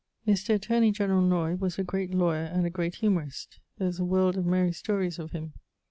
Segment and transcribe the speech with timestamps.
[0.27, 0.55] Mr.
[0.55, 3.59] attorney generall Noy was a great lawyer and a great humorist.
[3.77, 5.53] There is a world of merry stories of him.